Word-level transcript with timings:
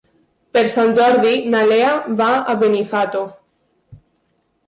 Per 0.55 0.61
Sant 0.75 0.93
Jordi 0.99 1.33
na 1.55 1.61
Lea 1.71 1.91
va 2.21 2.29
a 2.53 2.57
Benifato. 2.63 3.23